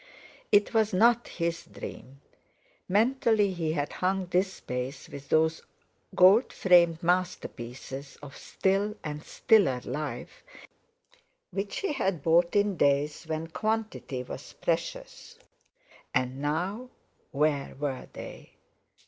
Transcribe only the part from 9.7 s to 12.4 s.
life which he had